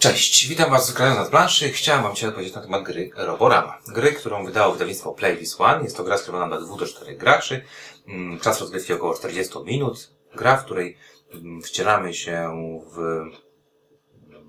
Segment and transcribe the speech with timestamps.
[0.00, 1.72] Cześć, witam Was z kraju nad planszy.
[1.72, 3.78] Chciałem Wam dzisiaj odpowiedzieć na temat gry Roborama.
[3.88, 5.82] Gry, którą wydało wydawnictwo Play This One.
[5.82, 7.64] Jest to gra skrywana dla 2 do 4 graczy.
[8.08, 10.10] Mm, Czas rozgrywki około 40 minut.
[10.34, 10.96] Gra, w której
[11.32, 12.50] mm, wcielamy się
[12.92, 13.32] w mm,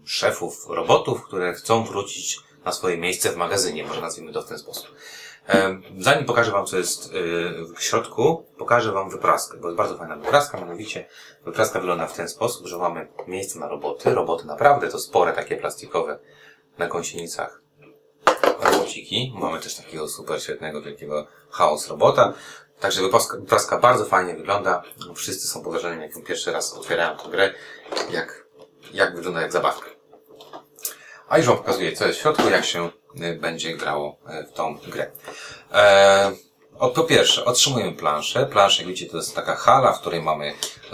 [0.05, 4.57] szefów robotów, które chcą wrócić na swoje miejsce w magazynie, może nazwijmy to w ten
[4.57, 4.95] sposób.
[5.47, 7.09] Em, Zanim pokażę Wam, co jest y,
[7.75, 11.05] w środku, pokażę Wam wypraskę, bo jest bardzo fajna wypraska, mianowicie
[11.45, 15.57] wypraska wygląda w ten sposób, że mamy miejsce na roboty, roboty naprawdę to spore, takie
[15.57, 16.19] plastikowe,
[16.77, 17.61] na gąsienicach
[18.61, 19.33] robociki.
[19.39, 22.33] Mamy też takiego super świetnego, wielkiego chaos robota.
[22.79, 24.83] Także wypraska, wypraska bardzo fajnie wygląda.
[25.15, 27.53] Wszyscy są pod wrażeniem, jak pierwszy raz otwierałem tę grę,
[28.11, 28.45] jak,
[28.93, 29.89] jak wygląda jak zabawka.
[31.29, 32.89] A już Wam pokazuję, co jest w środku, jak się
[33.39, 35.11] będzie grało y, w tą grę.
[35.73, 36.31] E,
[36.79, 38.45] o, po pierwsze, otrzymujemy planszę.
[38.45, 40.53] Planszę, jak widzicie, to jest taka hala, w której mamy,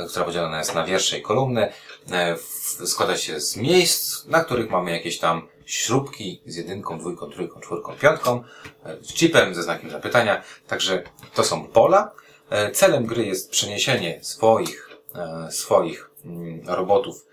[0.09, 1.71] która podzielona jest na wiersze i kolumny.
[2.11, 7.31] E, w- składa się z miejsc, na których mamy jakieś tam śrubki z jedynką, dwójką,
[7.31, 8.43] trójką, czwórką, piątką,
[8.85, 10.43] e, z chipem, ze znakiem zapytania.
[10.67, 11.03] Także
[11.35, 12.11] to są pola.
[12.49, 17.25] E, celem gry jest przeniesienie swoich, e, swoich mm, robotów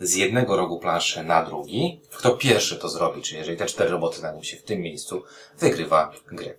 [0.00, 2.00] z jednego rogu planszy na drugi.
[2.16, 5.22] Kto pierwszy to zrobi, czyli jeżeli te cztery roboty znajdą się w tym miejscu,
[5.58, 6.54] wygrywa grę.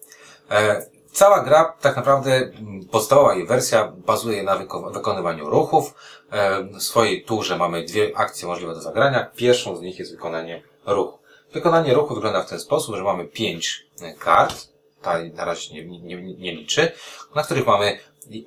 [0.52, 5.94] E, Cała gra, tak naprawdę mm, podstawowa jej wersja bazuje na wyko- wykonywaniu ruchów.
[6.32, 9.32] E, W swojej turze mamy dwie akcje możliwe do zagrania.
[9.36, 11.18] Pierwszą z nich jest wykonanie ruchu.
[11.54, 14.68] Wykonanie ruchu wygląda w ten sposób, że mamy pięć e, kart,
[15.02, 16.92] ta na razie nie, nie, nie liczy,
[17.36, 18.00] na których mamy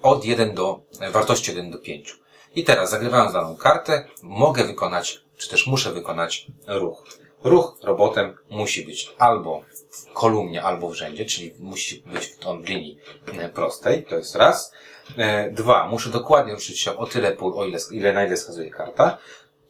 [0.02, 2.16] od 1 do, e, wartości 1 do 5.
[2.54, 7.04] I teraz, zagrywając daną kartę, mogę wykonać, czy też muszę wykonać ruch.
[7.44, 12.98] Ruch robotem musi być albo w kolumnie, albo w rzędzie, czyli musi być w linii
[13.38, 14.72] e, prostej, to jest raz.
[15.16, 18.70] E, Dwa, muszę dokładnie ruszyć się o tyle pól, o ile, ile na ile wskazuje
[18.70, 19.18] karta.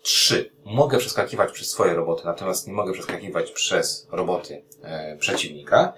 [0.02, 5.92] Trzy, mogę przeskakiwać przez swoje roboty, natomiast nie mogę przeskakiwać przez roboty e, przeciwnika.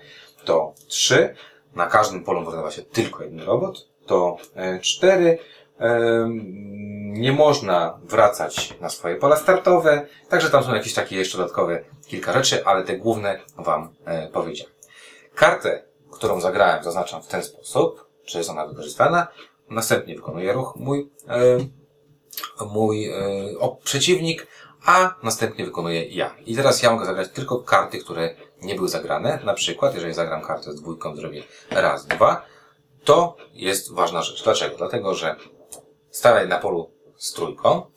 [0.45, 1.35] To trzy,
[1.75, 3.89] na każdym polu znajdować się tylko jeden robot.
[4.07, 5.39] To e, cztery,
[7.13, 12.33] nie można wracać na swoje pola startowe, także tam są jakieś takie jeszcze dodatkowe kilka
[12.33, 14.75] rzeczy, ale te główne Wam e, powiedziałem.
[15.35, 19.27] Kartę, którą zagrałem, zaznaczam w ten sposób, czy jest ona wykorzystana.
[19.71, 21.11] Następnie wykonuję ruch mój,
[22.73, 24.47] mój e, przeciwnik,
[24.87, 26.35] a następnie wykonuję ja.
[26.47, 29.39] I teraz ja mogę zagrać tylko karty, które nie były zagrane.
[29.45, 32.43] Na przykład, jeżeli zagram kartę z dwójką, zrobię raz, dwa,
[33.05, 34.45] to jest ważna rzecz.
[34.45, 34.77] Dlaczego?
[34.77, 35.37] Dlatego, że
[36.17, 37.91] staję na polu z trójką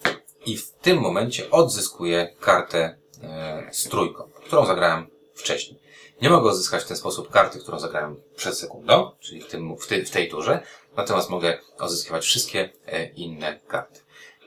[0.45, 5.79] i w tym momencie odzyskuję kartę e, z trójką, którą zagrałem wcześniej.
[6.21, 9.87] Nie mogę odzyskać w ten sposób karty, którą zagrałem przed sekundą, czyli w, tym, w,
[9.87, 10.63] tej, w tej turze,
[10.95, 14.01] natomiast mogę odzyskiwać wszystkie e, inne karty.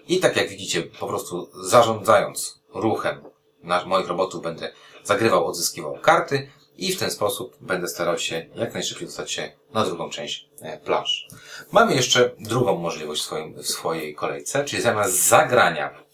[0.09, 3.25] I tak jak widzicie, po prostu zarządzając ruchem
[3.87, 4.73] moich robotów będę
[5.05, 9.85] zagrywał, odzyskiwał karty i w ten sposób będę starał się jak najszybciej dostać się na
[9.85, 11.27] drugą część e, planszy.
[11.73, 16.05] Mamy jeszcze drugą możliwość w, swoim, w swojej kolejce, czyli zamiast zagrania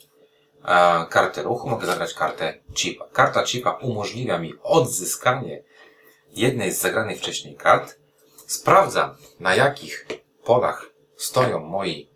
[0.65, 3.05] e, karty ruchu, mogę zagrać kartę chipa.
[3.13, 5.63] Karta chipa umożliwia mi odzyskanie
[6.31, 7.99] jednej z zagranych wcześniej kart.
[8.47, 10.07] Sprawdzam, na jakich
[10.45, 12.11] polach stoją moi,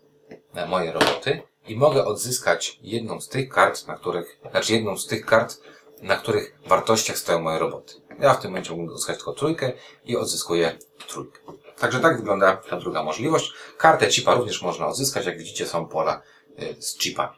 [0.55, 5.07] e, moje roboty i mogę odzyskać jedną z tych kart, na których, znaczy jedną z
[5.07, 5.57] tych kart,
[6.01, 7.93] na których wartościach stoją moje roboty.
[8.19, 9.71] Ja w tym momencie mogę odzyskać tylko trójkę
[10.05, 11.39] i odzyskuję trójkę.
[11.79, 13.53] Także tak wygląda ta druga możliwość.
[13.77, 15.25] Kartę chipa również można odzyskać.
[15.25, 16.21] Jak widzicie, są pola
[16.61, 17.37] y, z chipami.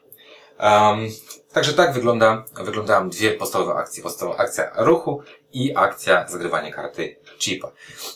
[0.59, 1.09] Um,
[1.53, 4.03] także tak wygląda, wyglądają dwie podstawowe akcje.
[4.03, 5.21] Podstawowa akcja ruchu
[5.53, 7.71] i akcja zagrywania karty chipa.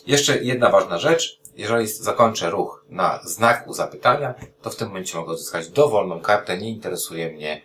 [0.06, 1.40] Jeszcze jedna ważna rzecz.
[1.54, 6.58] Jeżeli zakończę ruch na znaku zapytania, to w tym momencie mogę odzyskać dowolną kartę.
[6.58, 7.62] Nie interesuje mnie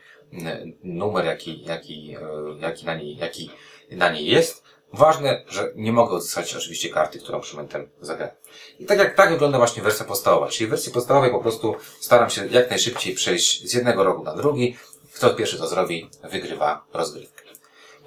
[0.84, 3.52] numer, jaki, jaki, e, jaki, na niej, jaki
[3.92, 4.65] na niej jest.
[4.94, 8.36] Ważne, że nie mogę odzyskać oczywiście karty, którą przed momentem zagrałem.
[8.80, 10.48] I tak jak tak wygląda właśnie wersja podstawowa.
[10.48, 14.36] Czyli w wersji podstawowej po prostu staram się jak najszybciej przejść z jednego rogu na
[14.36, 14.78] drugi.
[15.16, 17.44] Kto pierwszy to zrobi, wygrywa rozgrywkę.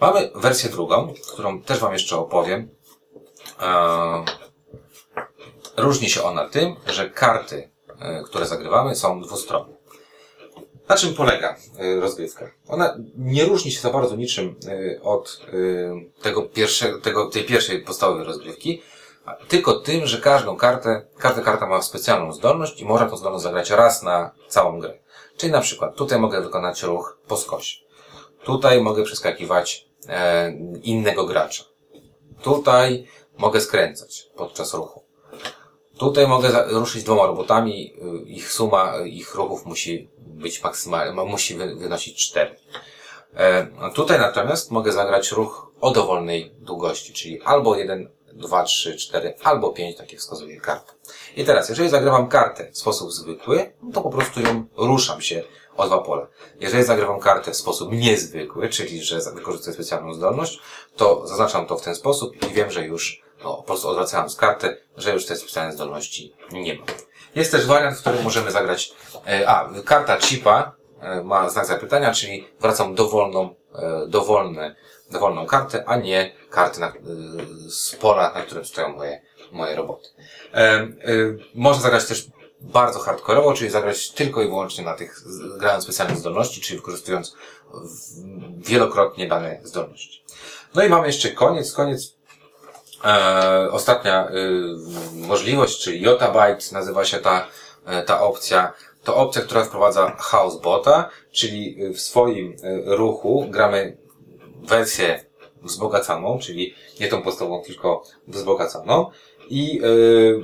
[0.01, 2.69] Mamy wersję drugą, którą też Wam jeszcze opowiem.
[3.61, 4.25] Eee,
[5.77, 7.71] różni się ona tym, że karty,
[8.01, 9.78] e, które zagrywamy są dwustronne.
[10.89, 12.51] Na czym polega y, rozgrywka?
[12.69, 15.91] Ona nie różni się za bardzo niczym y, od y,
[16.23, 18.83] tego pierwszego, tego, tej pierwszej podstawowej rozgrywki,
[19.49, 23.71] tylko tym, że każdą kartę, każda karta ma specjalną zdolność i można tą zdolność zagrać
[23.71, 24.99] raz na całą grę.
[25.37, 27.77] Czyli na przykład tutaj mogę wykonać ruch po skosie.
[28.45, 30.53] Tutaj mogę przeskakiwać e,
[30.83, 31.65] innego gracza.
[32.43, 33.07] Tutaj
[33.39, 35.08] mogę skręcać podczas ruchu.
[35.99, 41.55] Tutaj mogę ruszyć dwoma robotami, y, ich suma, y, ich ruchów musi być maksymalna, musi
[41.55, 42.57] wy- wynosić cztery.
[43.37, 49.35] E, tutaj natomiast mogę zagrać ruch o dowolnej długości, czyli albo 1, 2, 3, 4,
[49.43, 50.93] albo 5, takie wskazuje karta.
[51.37, 55.43] I teraz, jeżeli zagrywam kartę w sposób zwykły, no to po prostu ją ruszam się
[55.77, 56.27] o dwa pola.
[56.61, 60.61] Jeżeli zagrywam kartę w sposób niezwykły, czyli że wykorzystuję specjalną zdolność,
[60.97, 64.77] to zaznaczam to w ten sposób i wiem, że już no, po prostu odwracając kartę,
[64.97, 66.85] że już tej specjalnej zdolności nie ma.
[67.35, 68.93] Jest też wariant, w którym możemy zagrać,
[69.27, 74.77] e, a, karta chipa e, ma znak zapytania, czyli wracam dowolną, e, dowolne,
[75.11, 76.93] dowolną kartę, a nie kartę na,
[77.69, 80.09] z pola, na którym stoją moje, moje roboty.
[81.55, 82.27] Można zagrać też
[82.61, 85.23] bardzo hardkorowo, czyli zagrać tylko i wyłącznie na tych,
[85.59, 87.37] grając specjalnych zdolności, czyli wykorzystując
[88.57, 90.25] wielokrotnie dane zdolności.
[90.75, 92.18] No i mamy jeszcze koniec, koniec
[93.05, 97.47] E, ostatnia y, możliwość, czyli Yottabyte nazywa się ta,
[97.87, 98.73] e, ta opcja.
[99.05, 103.97] To opcja, która wprowadza Housebota, czyli w swoim e, ruchu gramy
[104.63, 105.25] wersję
[105.63, 109.11] wzbogacaną, czyli nie tą podstawową, tylko wzbogacaną.
[109.51, 110.41] I y,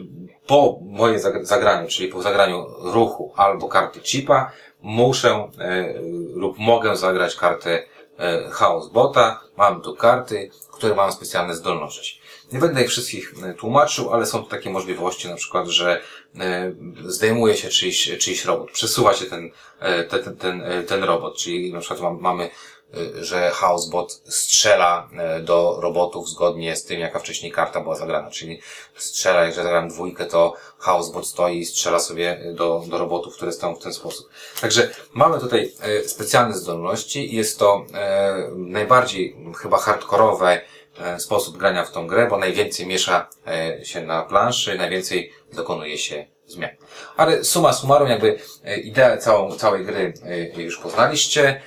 [0.46, 4.52] po moje zagraniu, czyli po zagraniu ruchu albo karty chipa,
[4.82, 5.48] muszę
[6.34, 7.82] lub mogę zagrać kartę
[8.50, 9.40] Housebota.
[9.56, 12.20] Mam tu karty, które mają specjalne zdolności.
[12.52, 16.00] Nie będę ich wszystkich e, tłumaczył, ale są tu takie możliwości, na przykład, że
[16.40, 16.72] e,
[17.04, 19.50] zdejmuje się czyjś, czyjś robot, przesuwa się ten,
[19.80, 22.50] e, ten, ten, ten robot, czyli na przykład mamy
[23.20, 25.08] że Housebot strzela
[25.42, 28.30] do robotów zgodnie z tym, jaka wcześniej karta była zagrana.
[28.30, 28.60] Czyli
[28.96, 33.74] strzela, jeżeli zagram dwójkę, to Housebot stoi i strzela sobie do, do robotów, które stoją
[33.74, 34.28] w ten sposób.
[34.60, 35.72] Także mamy tutaj
[36.06, 37.36] specjalne zdolności.
[37.36, 37.86] Jest to
[38.56, 40.60] najbardziej chyba hardkorowe
[41.18, 46.26] sposób grania w tą grę, bo najwięcej miesza e, się na planszy, najwięcej dokonuje się
[46.46, 46.70] zmian.
[47.16, 50.14] Ale suma summarum, jakby e, ideę całą, całej gry
[50.56, 51.60] już poznaliście.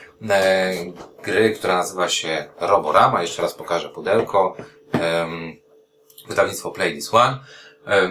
[1.24, 4.58] Gry, która nazywa się Roborama, jeszcze raz pokażę pudełko.
[6.28, 7.40] Wydawnictwo Play This One.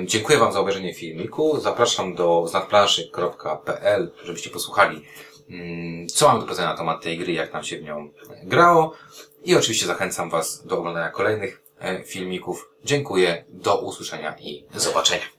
[0.04, 1.60] Dziękuję Wam za obejrzenie filmiku.
[1.60, 5.04] Zapraszam do znakplanszy.pl, żebyście posłuchali,
[6.14, 8.10] co mam do powiedzenia na temat tej gry, jak nam się w nią
[8.42, 8.92] grało.
[9.44, 12.70] I oczywiście zachęcam Was do oglądania kolejnych e, filmików.
[12.84, 15.35] Dziękuję, do usłyszenia i zobaczenia.